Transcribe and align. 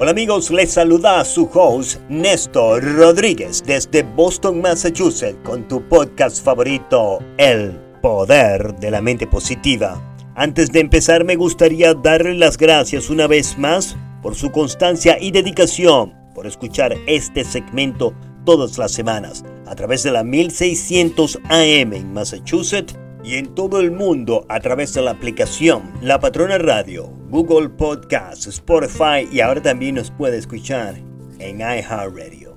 Hola 0.00 0.10
amigos, 0.10 0.50
les 0.50 0.72
saluda 0.72 1.24
su 1.24 1.48
host 1.54 2.00
Néstor 2.08 2.82
Rodríguez 2.96 3.62
desde 3.64 4.02
Boston, 4.02 4.60
Massachusetts 4.60 5.38
con 5.44 5.68
tu 5.68 5.88
podcast 5.88 6.44
favorito, 6.44 7.20
El 7.38 7.78
Poder 8.02 8.74
de 8.80 8.90
la 8.90 9.00
Mente 9.00 9.28
Positiva. 9.28 10.02
Antes 10.34 10.72
de 10.72 10.80
empezar 10.80 11.22
me 11.22 11.36
gustaría 11.36 11.94
darle 11.94 12.34
las 12.34 12.58
gracias 12.58 13.08
una 13.08 13.28
vez 13.28 13.56
más 13.56 13.96
por 14.20 14.34
su 14.34 14.50
constancia 14.50 15.16
y 15.20 15.30
dedicación, 15.30 16.12
por 16.34 16.48
escuchar 16.48 16.96
este 17.06 17.44
segmento 17.44 18.14
todas 18.44 18.76
las 18.78 18.90
semanas 18.90 19.44
a 19.64 19.76
través 19.76 20.02
de 20.02 20.10
la 20.10 20.24
1600 20.24 21.38
AM 21.48 21.92
en 21.92 22.12
Massachusetts 22.12 22.98
y 23.24 23.36
en 23.36 23.54
todo 23.54 23.80
el 23.80 23.90
mundo 23.90 24.44
a 24.48 24.60
través 24.60 24.92
de 24.92 25.02
la 25.02 25.12
aplicación 25.12 25.92
La 26.02 26.20
Patrona 26.20 26.58
Radio, 26.58 27.10
Google 27.30 27.70
Podcasts, 27.70 28.46
Spotify 28.46 29.26
y 29.32 29.40
ahora 29.40 29.62
también 29.62 29.94
nos 29.94 30.10
puede 30.10 30.36
escuchar 30.36 30.96
en 31.38 31.60
iHeartRadio. 31.60 32.54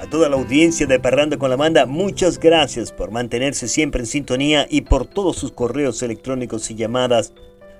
A 0.00 0.08
toda 0.08 0.28
la 0.28 0.36
audiencia 0.36 0.86
de 0.86 0.98
Parrando 0.98 1.38
con 1.38 1.50
la 1.50 1.56
Banda, 1.56 1.86
muchas 1.86 2.38
gracias 2.38 2.92
por 2.92 3.10
mantenerse 3.10 3.68
siempre 3.68 4.00
en 4.00 4.06
sintonía 4.06 4.66
y 4.70 4.82
por 4.82 5.06
todos 5.06 5.36
sus 5.36 5.52
correos 5.52 6.02
electrónicos 6.02 6.70
y 6.70 6.74
llamadas 6.74 7.32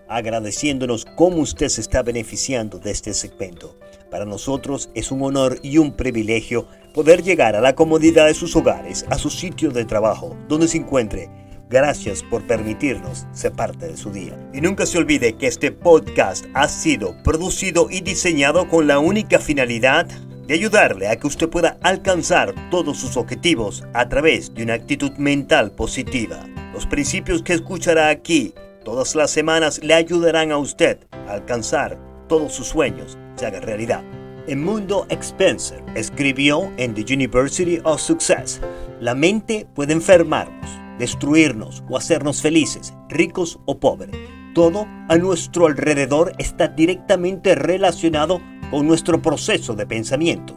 agradeciéndonos 0.09 1.05
cómo 1.17 1.39
usted 1.39 1.69
se 1.69 1.81
está 1.81 2.03
beneficiando 2.03 2.79
de 2.79 2.91
este 2.91 3.13
segmento. 3.13 3.77
Para 4.11 4.25
nosotros 4.25 4.91
es 4.95 5.11
un 5.11 5.23
honor 5.23 5.59
y 5.63 5.79
un 5.79 5.97
privilegio 5.97 6.69
poder 6.95 7.23
llegar 7.23 7.57
a 7.57 7.61
la 7.61 7.75
comodidad 7.75 8.27
de 8.27 8.35
sus 8.35 8.55
hogares, 8.57 9.05
a 9.11 9.19
su 9.19 9.31
sitio 9.31 9.71
de 9.71 9.85
trabajo, 9.85 10.37
donde 10.49 10.69
se 10.69 10.79
encuentre 10.79 11.29
Gracias 11.69 12.23
por 12.23 12.47
permitirnos 12.47 13.27
ser 13.33 13.53
parte 13.53 13.89
de 13.89 13.97
su 13.97 14.13
día. 14.13 14.39
Y 14.55 14.61
nunca 14.61 14.87
se 14.87 14.99
olvide 14.99 15.33
que 15.33 15.49
este 15.49 15.73
podcast 15.73 16.47
ha 16.55 16.69
sido 16.69 17.17
producido 17.25 17.89
y 17.91 18.01
diseñado 18.03 18.69
con 18.69 18.87
la 18.87 19.01
única 19.01 19.41
finalidad 19.41 20.07
de 20.47 20.55
ayudarle 20.55 21.09
a 21.09 21.17
que 21.17 21.27
usted 21.27 21.49
pueda 21.49 21.77
alcanzar 21.83 22.55
todos 22.71 22.99
sus 22.99 23.17
objetivos 23.17 23.83
a 23.95 24.09
través 24.09 24.55
de 24.55 24.63
una 24.63 24.75
actitud 24.75 25.11
mental 25.19 25.73
positiva. 25.73 26.47
Los 26.73 26.87
principios 26.87 27.43
que 27.43 27.55
escuchará 27.55 28.11
aquí 28.11 28.55
todas 28.85 29.17
las 29.17 29.33
semanas 29.33 29.81
le 29.83 29.95
ayudarán 29.95 30.53
a 30.53 30.59
usted 30.59 30.99
a 31.27 31.33
alcanzar 31.33 31.99
todos 32.29 32.53
sus 32.53 32.69
sueños 32.69 33.19
se 33.35 33.47
hagan 33.47 33.63
realidad. 33.63 34.05
El 34.47 34.59
mundo 34.59 35.07
Spencer 35.11 35.83
escribió 35.97 36.73
en 36.77 36.95
The 36.95 37.13
University 37.13 37.81
of 37.83 38.01
Success, 38.01 38.61
la 39.01 39.17
mente 39.17 39.67
puede 39.75 39.93
enfermarnos 39.93 40.86
destruirnos 40.99 41.85
o 41.89 41.97
hacernos 41.97 42.43
felices, 42.43 42.95
ricos 43.09 43.59
o 43.67 43.79
pobres. 43.79 44.17
Todo 44.55 44.87
a 45.09 45.17
nuestro 45.17 45.67
alrededor 45.67 46.33
está 46.39 46.69
directamente 46.69 47.55
relacionado 47.55 48.41
con 48.71 48.87
nuestro 48.87 49.21
proceso 49.21 49.75
de 49.75 49.87
pensamientos. 49.87 50.57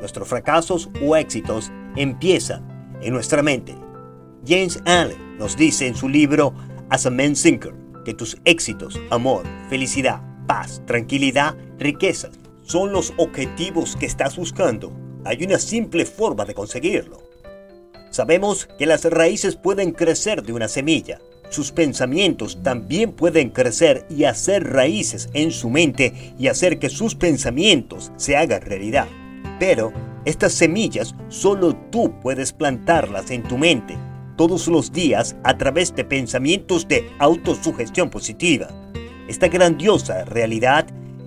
Nuestros 0.00 0.28
fracasos 0.28 0.90
o 1.02 1.16
éxitos 1.16 1.72
empiezan 1.96 2.66
en 3.00 3.14
nuestra 3.14 3.42
mente. 3.42 3.74
James 4.46 4.80
Allen 4.86 5.38
nos 5.38 5.56
dice 5.56 5.86
en 5.86 5.94
su 5.94 6.08
libro 6.08 6.54
As 6.90 7.06
a 7.06 7.10
Man 7.10 7.34
Thinker 7.34 7.74
que 8.04 8.14
tus 8.14 8.38
éxitos, 8.44 8.98
amor, 9.10 9.44
felicidad, 9.68 10.22
paz, 10.46 10.82
tranquilidad, 10.86 11.56
riquezas 11.78 12.38
son 12.62 12.92
los 12.92 13.12
objetivos 13.18 13.96
que 13.96 14.06
estás 14.06 14.36
buscando. 14.36 14.92
Hay 15.24 15.44
una 15.44 15.58
simple 15.58 16.06
forma 16.06 16.44
de 16.44 16.54
conseguirlo 16.54 17.27
Sabemos 18.10 18.68
que 18.78 18.86
las 18.86 19.04
raíces 19.04 19.56
pueden 19.56 19.92
crecer 19.92 20.42
de 20.42 20.52
una 20.52 20.68
semilla. 20.68 21.20
Sus 21.50 21.72
pensamientos 21.72 22.58
también 22.62 23.12
pueden 23.12 23.50
crecer 23.50 24.06
y 24.10 24.24
hacer 24.24 24.64
raíces 24.64 25.30
en 25.32 25.50
su 25.50 25.70
mente 25.70 26.34
y 26.38 26.48
hacer 26.48 26.78
que 26.78 26.90
sus 26.90 27.14
pensamientos 27.14 28.12
se 28.16 28.36
hagan 28.36 28.62
realidad. 28.62 29.08
Pero 29.58 29.92
estas 30.24 30.52
semillas 30.52 31.14
solo 31.28 31.74
tú 31.90 32.12
puedes 32.20 32.52
plantarlas 32.52 33.30
en 33.30 33.42
tu 33.42 33.56
mente 33.56 33.96
todos 34.36 34.68
los 34.68 34.92
días 34.92 35.36
a 35.42 35.56
través 35.56 35.94
de 35.96 36.04
pensamientos 36.04 36.86
de 36.86 37.10
autosugestión 37.18 38.08
positiva. 38.08 38.68
Esta 39.26 39.48
grandiosa 39.48 40.24
realidad 40.24 40.86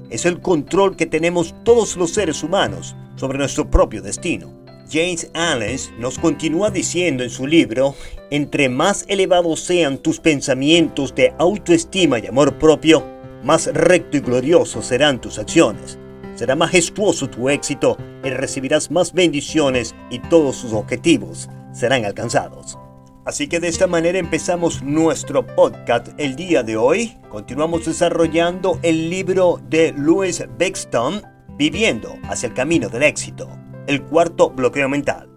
es 0.09 0.25
el 0.25 0.39
control 0.39 0.95
que 0.95 1.05
tenemos 1.05 1.55
todos 1.63 1.97
los 1.97 2.13
seres 2.13 2.43
humanos 2.43 2.95
sobre 3.15 3.37
nuestro 3.37 3.69
propio 3.69 4.01
destino. 4.01 4.60
James 4.91 5.31
Allen 5.33 5.79
nos 5.97 6.19
continúa 6.19 6.69
diciendo 6.69 7.23
en 7.23 7.29
su 7.29 7.47
libro, 7.47 7.95
entre 8.29 8.67
más 8.67 9.05
elevados 9.07 9.61
sean 9.61 9.97
tus 9.97 10.19
pensamientos 10.19 11.15
de 11.15 11.33
autoestima 11.39 12.19
y 12.19 12.27
amor 12.27 12.57
propio, 12.59 13.05
más 13.43 13.67
recto 13.67 14.17
y 14.17 14.19
glorioso 14.19 14.81
serán 14.81 15.21
tus 15.21 15.39
acciones. 15.39 15.97
Será 16.35 16.55
majestuoso 16.55 17.29
tu 17.29 17.49
éxito 17.49 17.97
y 18.23 18.29
recibirás 18.29 18.91
más 18.91 19.13
bendiciones 19.13 19.95
y 20.09 20.19
todos 20.19 20.57
sus 20.57 20.73
objetivos 20.73 21.49
serán 21.71 22.03
alcanzados. 22.03 22.77
Así 23.23 23.47
que 23.47 23.59
de 23.59 23.67
esta 23.67 23.87
manera 23.87 24.19
empezamos 24.19 24.81
nuestro 24.81 25.45
podcast 25.45 26.09
el 26.17 26.35
día 26.35 26.63
de 26.63 26.75
hoy. 26.75 27.17
Continuamos 27.29 27.85
desarrollando 27.85 28.79
el 28.81 29.09
libro 29.09 29.61
de 29.69 29.93
Louis 29.95 30.43
Beckstone, 30.57 31.21
Viviendo 31.57 32.17
hacia 32.23 32.47
el 32.47 32.55
camino 32.55 32.89
del 32.89 33.03
éxito. 33.03 33.60
El 33.87 34.03
cuarto 34.03 34.51
bloqueo 34.51 34.87
mental 34.87 35.27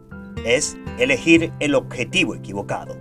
es 0.45 0.77
elegir 0.99 1.53
el 1.61 1.75
objetivo 1.75 2.35
equivocado. 2.35 2.95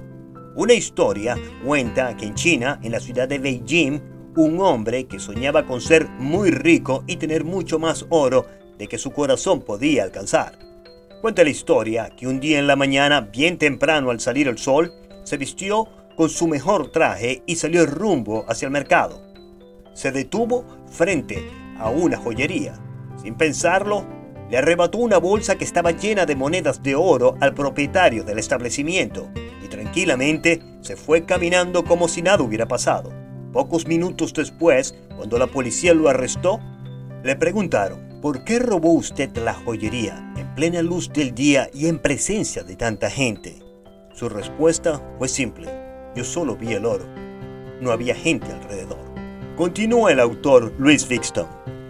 Una 0.56 0.74
historia 0.74 1.36
cuenta 1.66 2.16
que 2.16 2.26
en 2.26 2.36
China, 2.36 2.80
en 2.82 2.94
la 2.94 3.02
ciudad 3.02 3.28
de 3.28 3.40
Beijing, 3.40 4.00
un 4.38 4.60
hombre 4.62 5.06
que 5.06 5.20
soñaba 5.20 5.66
con 5.66 5.82
ser 5.82 6.08
muy 6.18 6.50
rico 6.50 7.04
y 7.08 7.18
tener 7.18 7.44
mucho 7.44 7.78
más 7.78 8.06
oro 8.10 8.48
de 8.78 8.88
que 8.88 8.98
su 8.98 9.12
corazón 9.12 9.62
podía 9.62 10.04
alcanzar. 10.04 10.58
Cuenta 11.22 11.44
la 11.44 11.50
historia 11.50 12.10
que 12.16 12.28
un 12.28 12.40
día 12.40 12.58
en 12.58 12.68
la 12.68 12.78
mañana, 12.78 13.22
bien 13.22 13.58
temprano 13.58 14.12
al 14.12 14.22
salir 14.22 14.48
el 14.48 14.58
sol, 14.58 14.94
se 15.24 15.38
vistió 15.38 15.88
con 16.16 16.30
su 16.30 16.48
mejor 16.48 16.90
traje 16.92 17.44
y 17.46 17.56
salió 17.56 17.86
rumbo 17.86 18.46
hacia 18.48 18.68
el 18.68 18.72
mercado. 18.72 19.22
Se 19.94 20.12
detuvo 20.12 20.66
frente 20.90 21.50
a 21.78 21.90
una 21.90 22.18
joyería. 22.18 22.80
Sin 23.22 23.36
pensarlo, 23.36 24.06
le 24.54 24.60
arrebató 24.60 25.00
una 25.00 25.18
bolsa 25.18 25.56
que 25.56 25.64
estaba 25.64 25.90
llena 25.90 26.28
de 26.28 26.36
monedas 26.36 26.84
de 26.84 26.94
oro 26.94 27.36
al 27.42 27.56
propietario 27.56 28.24
del 28.24 28.38
establecimiento 28.38 29.28
y 29.66 29.68
tranquilamente 29.68 30.62
se 30.82 30.96
fue 30.96 31.26
caminando 31.26 31.84
como 31.84 32.08
si 32.08 32.22
nada 32.22 32.44
hubiera 32.44 32.68
pasado. 32.68 33.10
Pocos 33.52 33.88
minutos 33.88 34.32
después, 34.32 34.94
cuando 35.18 35.40
la 35.40 35.48
policía 35.48 35.96
lo 35.96 36.08
arrestó, 36.08 36.60
le 37.24 37.36
preguntaron, 37.36 38.20
¿por 38.22 38.44
qué 38.44 38.60
robó 38.60 38.94
usted 38.94 39.36
la 39.38 39.56
joyería 39.56 40.32
en 40.38 40.54
plena 40.54 40.84
luz 40.84 41.12
del 41.12 41.34
día 41.34 41.68
y 41.74 41.88
en 41.88 41.98
presencia 41.98 42.62
de 42.62 42.76
tanta 42.76 43.10
gente? 43.10 43.56
Su 44.14 44.30
respuesta 44.30 45.02
fue 45.18 45.30
simple, 45.30 45.68
yo 46.16 46.24
solo 46.24 46.56
vi 46.56 46.74
el 46.74 46.86
oro, 46.86 47.08
no 47.82 47.92
había 47.92 48.14
gente 48.14 48.52
alrededor. 48.52 49.00
Continúa 49.58 50.12
el 50.12 50.20
autor 50.20 50.72
Louis 50.78 51.08
Vixton, 51.08 51.48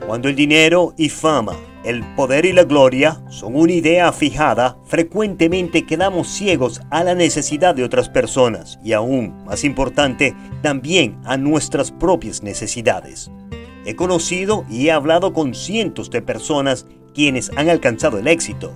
cuando 0.07 0.29
el 0.29 0.35
dinero 0.37 0.93
y 0.95 1.09
fama 1.09 1.57
el 1.83 2.03
poder 2.15 2.45
y 2.45 2.53
la 2.53 2.63
gloria 2.63 3.21
son 3.29 3.55
una 3.55 3.73
idea 3.73 4.11
fijada, 4.11 4.77
frecuentemente 4.85 5.85
quedamos 5.85 6.29
ciegos 6.29 6.81
a 6.89 7.03
la 7.03 7.13
necesidad 7.13 7.75
de 7.75 7.83
otras 7.83 8.09
personas 8.09 8.79
y 8.83 8.93
aún 8.93 9.43
más 9.45 9.63
importante, 9.63 10.35
también 10.61 11.19
a 11.25 11.37
nuestras 11.37 11.91
propias 11.91 12.41
necesidades. 12.41 13.29
He 13.85 13.95
conocido 13.95 14.65
y 14.69 14.87
he 14.87 14.91
hablado 14.91 15.33
con 15.33 15.53
cientos 15.53 16.09
de 16.09 16.21
personas 16.21 16.85
quienes 17.13 17.51
han 17.57 17.69
alcanzado 17.69 18.17
el 18.17 18.27
éxito, 18.27 18.73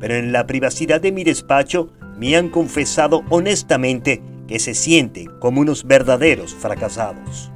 pero 0.00 0.16
en 0.16 0.32
la 0.32 0.46
privacidad 0.46 1.00
de 1.00 1.12
mi 1.12 1.24
despacho 1.24 1.90
me 2.18 2.36
han 2.36 2.48
confesado 2.48 3.22
honestamente 3.30 4.20
que 4.48 4.58
se 4.58 4.74
sienten 4.74 5.28
como 5.38 5.60
unos 5.60 5.84
verdaderos 5.84 6.54
fracasados 6.54 7.52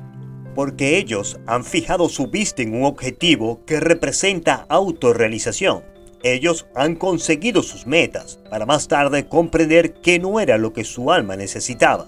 porque 0.54 0.98
ellos 0.98 1.38
han 1.46 1.64
fijado 1.64 2.08
su 2.08 2.28
vista 2.28 2.62
en 2.62 2.74
un 2.74 2.84
objetivo 2.84 3.64
que 3.64 3.80
representa 3.80 4.66
autorrealización. 4.68 5.82
Ellos 6.22 6.66
han 6.74 6.94
conseguido 6.94 7.62
sus 7.62 7.86
metas 7.86 8.38
para 8.48 8.66
más 8.66 8.86
tarde 8.88 9.26
comprender 9.26 9.94
que 9.94 10.18
no 10.18 10.38
era 10.40 10.58
lo 10.58 10.72
que 10.72 10.84
su 10.84 11.10
alma 11.10 11.36
necesitaba. 11.36 12.06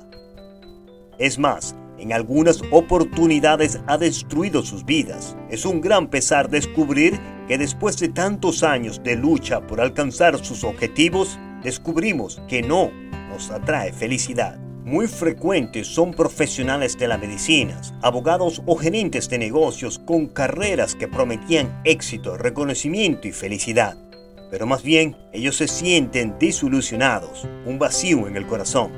Es 1.19 1.38
más, 1.38 1.75
en 1.99 2.12
algunas 2.12 2.62
oportunidades 2.70 3.81
ha 3.87 3.99
destruido 3.99 4.62
sus 4.62 4.85
vidas. 4.85 5.37
Es 5.50 5.64
un 5.64 5.81
gran 5.81 6.08
pesar 6.08 6.49
descubrir 6.49 7.19
que 7.49 7.58
después 7.58 7.99
de 7.99 8.08
tantos 8.08 8.62
años 8.62 9.02
de 9.02 9.17
lucha 9.17 9.67
por 9.67 9.81
alcanzar 9.81 10.44
sus 10.44 10.64
objetivos, 10.64 11.38
descubrimos 11.62 12.41
que 12.49 12.62
no 12.62 12.91
nos 13.31 13.50
atrae 13.50 13.93
felicidad 13.93 14.63
muy 14.84 15.08
frecuentes 15.08 15.86
son 15.86 16.12
profesionales 16.12 16.98
de 16.98 17.08
la 17.08 17.16
medicina, 17.16 17.81
abogados 18.02 18.60
o 18.66 18.76
gerentes 18.76 19.31
de 19.31 19.38
negocios 19.38 19.98
con 19.98 20.26
carreras 20.26 20.94
que 20.94 21.08
prometían 21.08 21.81
éxito, 21.84 22.36
reconocimiento 22.36 23.26
y 23.26 23.32
felicidad. 23.32 23.96
Pero 24.50 24.66
más 24.66 24.82
bien, 24.82 25.16
ellos 25.32 25.56
se 25.56 25.69
sienten 25.69 26.38
desilusionados, 26.38 27.48
un 27.64 27.78
vacío 27.78 28.28
en 28.28 28.36
el 28.36 28.46
corazón. 28.46 28.92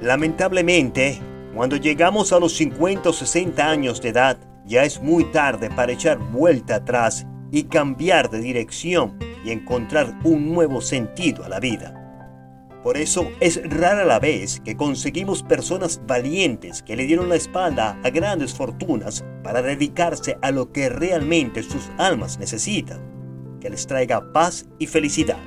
Lamentablemente, 0.00 1.20
cuando 1.54 1.76
llegamos 1.76 2.32
a 2.32 2.40
los 2.40 2.56
50 2.56 3.10
o 3.10 3.12
60 3.12 3.70
años 3.70 4.00
de 4.00 4.08
edad, 4.08 4.38
ya 4.64 4.84
es 4.84 5.02
muy 5.02 5.30
tarde 5.32 5.68
para 5.68 5.92
echar 5.92 6.18
vuelta 6.18 6.76
atrás 6.76 7.26
y 7.52 7.64
cambiar 7.64 8.30
de 8.30 8.40
dirección 8.40 9.18
y 9.44 9.50
encontrar 9.50 10.18
un 10.24 10.52
nuevo 10.52 10.80
sentido 10.80 11.44
a 11.44 11.50
la 11.50 11.60
vida. 11.60 11.95
Por 12.86 12.98
eso 12.98 13.32
es 13.40 13.60
rara 13.68 14.04
la 14.04 14.20
vez 14.20 14.60
que 14.60 14.76
conseguimos 14.76 15.42
personas 15.42 16.00
valientes 16.06 16.84
que 16.84 16.94
le 16.94 17.04
dieron 17.04 17.28
la 17.28 17.34
espalda 17.34 17.98
a 18.04 18.10
grandes 18.10 18.54
fortunas 18.54 19.24
para 19.42 19.60
dedicarse 19.60 20.38
a 20.40 20.52
lo 20.52 20.70
que 20.70 20.88
realmente 20.88 21.64
sus 21.64 21.90
almas 21.98 22.38
necesitan, 22.38 23.58
que 23.60 23.70
les 23.70 23.88
traiga 23.88 24.32
paz 24.32 24.68
y 24.78 24.86
felicidad. 24.86 25.40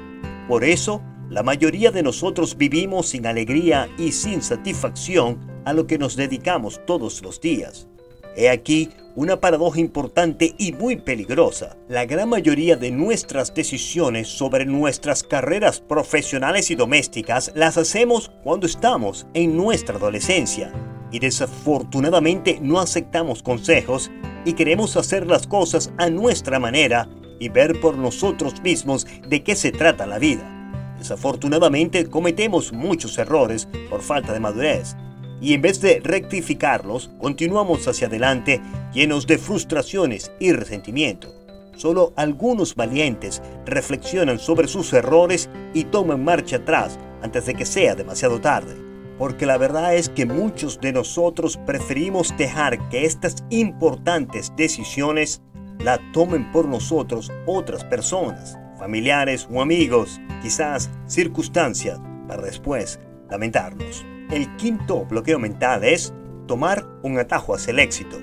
Por 0.50 0.66
eso, 0.66 1.02
la 1.30 1.42
mayoría 1.42 1.92
de 1.92 2.04
nosotros 2.04 2.58
vivimos 2.58 3.08
sin 3.08 3.26
alegría 3.26 3.88
y 3.98 4.12
sin 4.12 4.42
satisfacción 4.42 5.40
a 5.64 5.72
lo 5.72 5.88
que 5.88 5.98
nos 5.98 6.18
dedicamos 6.18 6.82
todos 6.86 7.22
los 7.22 7.40
días. 7.40 7.88
He 8.36 8.50
aquí 8.50 8.90
una 9.20 9.42
paradoja 9.42 9.82
importante 9.82 10.56
y 10.58 10.72
muy 10.72 10.96
peligrosa. 10.96 11.76
La 11.90 12.06
gran 12.06 12.30
mayoría 12.30 12.78
de 12.78 12.90
nuestras 12.90 13.54
decisiones 13.54 14.30
sobre 14.30 14.66
nuestras 14.66 15.24
carreras 15.24 15.82
profesionales 15.82 16.72
y 16.72 16.76
domésticas 16.76 17.52
las 17.54 17.78
hacemos 17.78 18.32
cuando 18.46 18.66
estamos 18.66 19.28
en 19.34 19.58
nuestra 19.58 19.98
adolescencia 19.98 20.72
y 21.12 21.20
desafortunadamente 21.20 22.60
no 22.62 22.80
aceptamos 22.80 23.44
consejos 23.44 24.10
y 24.46 24.54
queremos 24.54 24.96
hacer 24.96 25.28
las 25.28 25.48
cosas 25.48 25.92
a 25.98 26.10
nuestra 26.10 26.58
manera 26.58 27.10
y 27.42 27.50
ver 27.50 27.82
por 27.82 27.98
nosotros 27.98 28.62
mismos 28.62 29.06
de 29.28 29.44
qué 29.44 29.58
se 29.58 29.74
trata 29.74 30.08
la 30.08 30.18
vida. 30.18 30.50
Desafortunadamente 30.98 32.10
cometemos 32.10 32.72
muchos 32.72 33.18
errores 33.18 33.68
por 33.90 34.02
falta 34.02 34.32
de 34.32 34.40
madurez 34.40 34.96
y 35.42 35.54
en 35.54 35.62
vez 35.62 35.82
de 35.82 36.00
rectificarlos, 36.04 37.10
continuamos 37.20 37.88
hacia 37.88 38.08
adelante 38.08 38.62
llenos 38.94 39.28
de 39.28 39.38
frustraciones 39.38 40.32
y 40.40 40.52
resentimiento. 40.52 41.34
Solo 41.76 42.12
algunos 42.18 42.76
valientes 42.76 43.42
reflexionan 43.66 44.38
sobre 44.38 44.68
sus 44.68 44.92
errores 44.92 45.50
y 45.74 45.86
toman 45.86 46.24
marcha 46.24 46.58
atrás 46.58 47.00
antes 47.22 47.46
de 47.46 47.54
que 47.54 47.66
sea 47.66 47.96
demasiado 47.96 48.42
tarde. 48.42 48.76
Porque 49.18 49.46
la 49.46 49.58
verdad 49.58 49.96
es 49.96 50.10
que 50.10 50.26
muchos 50.26 50.80
de 50.82 50.92
nosotros 50.92 51.58
preferimos 51.66 52.36
dejar 52.38 52.90
que 52.90 53.06
estas 53.06 53.44
importantes 53.50 54.52
decisiones 54.58 55.42
la 55.80 56.00
tomen 56.12 56.52
por 56.52 56.68
nosotros 56.68 57.32
otras 57.46 57.86
personas, 57.86 58.58
familiares 58.78 59.48
o 59.52 59.62
amigos, 59.62 60.20
quizás 60.42 60.90
circunstancias, 61.08 62.00
para 62.28 62.42
después 62.42 63.00
lamentarnos. 63.30 64.06
El 64.32 64.56
quinto 64.58 65.06
bloqueo 65.06 65.40
mental 65.40 65.84
es 65.84 66.14
tomar 66.48 66.86
un 67.02 67.18
atajo 67.18 67.56
hacia 67.56 67.72
el 67.72 67.80
éxito. 67.80 68.20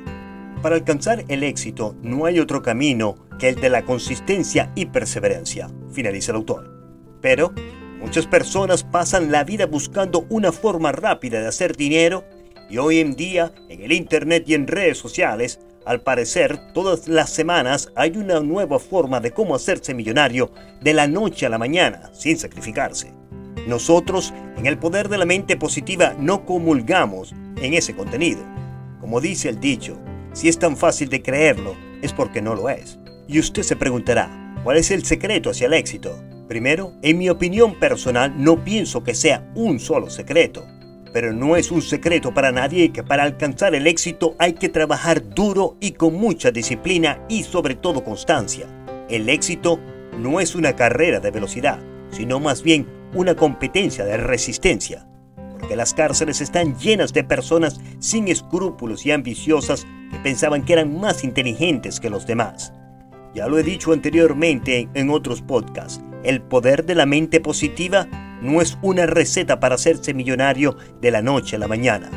Para 0.63 0.77
alcanzar 0.77 1.25
el 1.27 1.43
éxito 1.43 1.97
no 2.01 2.27
hay 2.27 2.39
otro 2.39 2.63
camino 2.63 3.27
que 3.41 3.49
el 3.49 3.57
de 3.57 3.71
la 3.71 3.85
consistencia 3.85 4.71
y 4.77 4.87
perseverancia, 4.87 5.69
finaliza 5.91 6.31
el 6.31 6.37
autor. 6.37 6.71
Pero 7.21 7.53
muchas 7.99 8.29
personas 8.29 8.85
pasan 8.85 9.33
la 9.33 9.43
vida 9.43 9.67
buscando 9.67 10.27
una 10.31 10.53
forma 10.53 10.93
rápida 10.93 11.41
de 11.41 11.49
hacer 11.49 11.77
dinero 11.77 12.25
y 12.71 12.79
hoy 12.79 13.01
en 13.01 13.17
día 13.17 13.53
en 13.69 13.83
el 13.83 13.91
Internet 13.91 14.45
y 14.47 14.55
en 14.55 14.69
redes 14.69 14.99
sociales, 14.99 15.59
al 15.85 16.03
parecer 16.03 16.73
todas 16.73 17.09
las 17.09 17.31
semanas 17.31 17.91
hay 17.97 18.17
una 18.17 18.39
nueva 18.39 18.79
forma 18.79 19.19
de 19.19 19.33
cómo 19.33 19.57
hacerse 19.57 19.93
millonario 19.93 20.53
de 20.81 20.95
la 20.95 21.09
noche 21.09 21.47
a 21.47 21.49
la 21.49 21.59
mañana 21.59 22.11
sin 22.13 22.39
sacrificarse. 22.39 23.26
Nosotros, 23.67 24.33
en 24.57 24.67
el 24.67 24.79
poder 24.79 25.09
de 25.09 25.19
la 25.19 25.27
mente 25.27 25.57
positiva, 25.57 26.15
no 26.19 26.45
comulgamos 26.45 27.35
en 27.61 27.75
ese 27.75 27.97
contenido. 27.97 28.41
Como 29.01 29.21
dice 29.21 29.49
el 29.49 29.59
dicho, 29.59 29.99
si 30.33 30.49
es 30.49 30.59
tan 30.59 30.77
fácil 30.77 31.09
de 31.09 31.23
creerlo, 31.23 31.77
es 32.03 32.13
porque 32.13 32.41
no 32.41 32.55
lo 32.55 32.69
es. 32.69 32.99
Y 33.27 33.41
usted 33.41 33.63
se 33.63 33.75
preguntará, 33.75 34.55
¿cuál 34.63 34.77
es 34.77 34.91
el 34.91 35.05
secreto 35.05 35.51
hacia 35.51 35.67
el 35.67 35.73
éxito? 35.73 36.17
Primero, 36.49 36.93
en 37.03 37.19
mi 37.19 37.29
opinión 37.29 37.75
personal, 37.75 38.33
no 38.37 38.63
pienso 38.63 39.03
que 39.03 39.15
sea 39.15 39.51
un 39.57 39.81
solo 39.81 40.11
secreto. 40.11 40.65
Pero 41.13 41.33
no 41.33 41.57
es 41.57 41.73
un 41.73 41.83
secreto 41.83 42.33
para 42.33 42.53
nadie 42.53 42.93
que 42.93 43.03
para 43.03 43.25
alcanzar 43.25 43.75
el 43.75 43.87
éxito 43.87 44.37
hay 44.39 44.53
que 44.53 44.69
trabajar 44.69 45.29
duro 45.31 45.77
y 45.81 45.93
con 45.93 46.15
mucha 46.15 46.53
disciplina 46.53 47.19
y 47.29 47.43
sobre 47.43 47.75
todo 47.75 48.05
constancia. 48.05 48.67
El 49.09 49.29
éxito 49.29 49.81
no 50.19 50.39
es 50.41 50.55
una 50.55 50.77
carrera 50.77 51.19
de 51.19 51.31
velocidad, 51.31 51.81
sino 52.11 52.39
más 52.39 52.63
bien 52.63 52.87
una 53.17 53.35
competencia 53.35 54.05
de 54.05 54.19
resistencia, 54.19 55.09
porque 55.59 55.75
las 55.75 55.95
cárceles 55.95 56.41
están 56.41 56.79
llenas 56.79 57.13
de 57.13 57.25
personas 57.25 57.81
sin 57.99 58.29
escrúpulos 58.29 59.07
y 59.07 59.11
ambiciosas 59.11 59.87
que 60.13 60.19
pensaban 60.19 60.65
que 60.65 60.75
eran 60.75 61.01
más 61.01 61.25
inteligentes 61.25 61.99
que 61.99 62.11
los 62.11 62.27
demás. 62.27 62.73
Ya 63.35 63.49
lo 63.49 63.59
he 63.59 63.63
dicho 63.63 63.93
anteriormente 63.93 64.89
en 64.95 65.11
otros 65.11 65.43
podcasts, 65.43 66.01
el 66.25 66.43
poder 66.43 66.85
de 66.85 66.95
la 66.95 67.07
mente 67.07 67.41
positiva 67.41 68.07
no 68.43 68.61
es 68.61 68.77
una 68.83 69.07
receta 69.07 69.61
para 69.61 69.77
hacerse 69.77 70.13
millonario 70.13 70.77
de 71.01 71.11
la 71.11 71.23
noche 71.23 71.57
a 71.57 71.59
la 71.59 71.69
mañana. 71.69 72.11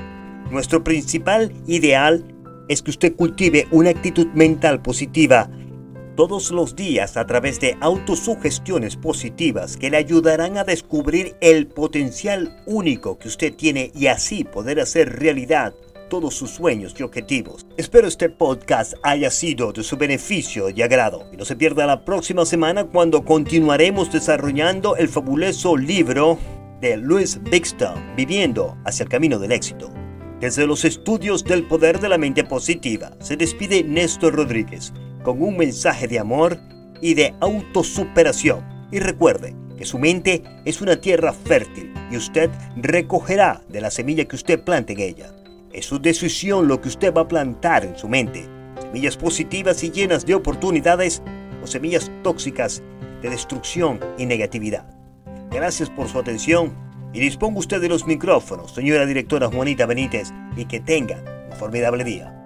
Nuestro 0.51 0.83
principal 0.83 1.53
ideal 1.65 2.25
es 2.67 2.81
que 2.81 2.91
usted 2.91 3.15
cultive 3.15 3.67
una 3.71 3.91
actitud 3.91 4.27
mental 4.33 4.81
positiva 4.81 5.49
todos 6.19 6.51
los 6.51 6.75
días 6.75 7.15
a 7.15 7.25
través 7.25 7.61
de 7.61 7.77
autosugestiones 7.79 8.97
positivas 8.97 9.77
que 9.77 9.89
le 9.89 9.95
ayudarán 9.95 10.57
a 10.57 10.65
descubrir 10.65 11.37
el 11.39 11.67
potencial 11.67 12.61
único 12.65 13.17
que 13.17 13.29
usted 13.29 13.53
tiene 13.55 13.89
y 13.95 14.07
así 14.07 14.43
poder 14.43 14.81
hacer 14.81 15.17
realidad 15.17 15.73
todos 16.09 16.35
sus 16.35 16.49
sueños 16.49 16.93
y 16.97 17.03
objetivos. 17.03 17.65
Espero 17.77 18.05
este 18.05 18.27
podcast 18.27 18.95
haya 19.01 19.31
sido 19.31 19.71
de 19.71 19.81
su 19.81 19.95
beneficio 19.95 20.69
y 20.69 20.81
agrado. 20.81 21.25
Y 21.31 21.37
no 21.37 21.45
se 21.45 21.55
pierda 21.55 21.87
la 21.87 22.03
próxima 22.03 22.45
semana 22.45 22.83
cuando 22.83 23.23
continuaremos 23.23 24.11
desarrollando 24.11 24.97
el 24.97 25.07
fabuloso 25.07 25.77
libro 25.77 26.37
de 26.81 26.97
Louis 26.97 27.41
Bixton, 27.49 28.17
Viviendo 28.17 28.75
hacia 28.83 29.03
el 29.03 29.09
Camino 29.09 29.39
del 29.39 29.53
Éxito. 29.53 29.89
Desde 30.41 30.67
los 30.67 30.83
estudios 30.83 31.45
del 31.45 31.65
poder 31.65 32.01
de 32.01 32.09
la 32.09 32.17
mente 32.17 32.43
positiva, 32.43 33.13
se 33.21 33.37
despide 33.37 33.85
Néstor 33.85 34.35
Rodríguez 34.35 34.91
con 35.29 35.43
un 35.43 35.57
mensaje 35.57 36.07
de 36.07 36.17
amor 36.17 36.57
y 37.01 37.13
de 37.13 37.35
autosuperación. 37.39 38.65
Y 38.91 38.99
recuerde 38.99 39.55
que 39.77 39.85
su 39.85 39.99
mente 39.99 40.41
es 40.65 40.81
una 40.81 40.99
tierra 40.99 41.33
fértil 41.33 41.93
y 42.11 42.17
usted 42.17 42.49
recogerá 42.75 43.61
de 43.69 43.81
la 43.81 43.91
semilla 43.91 44.25
que 44.25 44.35
usted 44.35 44.63
plante 44.63 44.93
en 44.93 44.99
ella. 45.01 45.31
Es 45.71 45.85
su 45.85 45.99
decisión 45.99 46.67
lo 46.67 46.81
que 46.81 46.89
usted 46.89 47.13
va 47.13 47.21
a 47.21 47.27
plantar 47.27 47.85
en 47.85 47.95
su 47.95 48.09
mente. 48.09 48.47
Semillas 48.81 49.17
positivas 49.17 49.83
y 49.83 49.91
llenas 49.91 50.25
de 50.25 50.33
oportunidades 50.33 51.21
o 51.63 51.67
semillas 51.67 52.09
tóxicas 52.23 52.81
de 53.21 53.29
destrucción 53.29 53.99
y 54.17 54.25
negatividad. 54.25 54.85
Gracias 55.51 55.91
por 55.91 56.07
su 56.07 56.17
atención 56.17 56.73
y 57.13 57.19
disponga 57.19 57.59
usted 57.59 57.81
de 57.81 57.89
los 57.89 58.07
micrófonos, 58.07 58.73
señora 58.73 59.05
directora 59.05 59.47
Juanita 59.47 59.85
Benítez, 59.85 60.31
y 60.55 60.65
que 60.65 60.79
tenga 60.79 61.23
un 61.51 61.55
formidable 61.57 62.03
día. 62.03 62.38